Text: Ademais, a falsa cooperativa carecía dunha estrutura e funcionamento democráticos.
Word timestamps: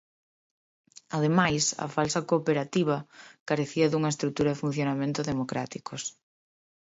Ademais, 1.17 1.63
a 1.85 1.87
falsa 1.95 2.25
cooperativa 2.31 2.97
carecía 3.49 3.87
dunha 3.89 4.13
estrutura 4.13 4.49
e 4.51 4.61
funcionamento 4.63 5.27
democráticos. 5.31 6.01